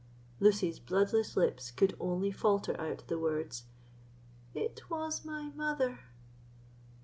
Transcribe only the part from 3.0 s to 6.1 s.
the words, "It was my mother."